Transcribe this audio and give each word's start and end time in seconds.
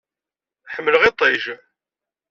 Ḥemmleɣ 0.73 1.03
iṭij. 1.05 1.43